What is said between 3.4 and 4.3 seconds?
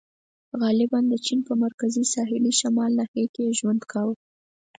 یې ژوند کاوه.